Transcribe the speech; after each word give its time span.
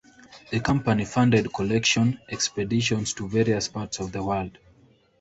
The 0.49 0.59
company 0.59 1.05
funded 1.05 1.53
collection 1.53 2.19
expeditions 2.27 3.13
to 3.13 3.29
various 3.29 3.67
parts 3.67 3.99
of 3.99 4.11
the 4.11 4.23
world. 4.23 4.57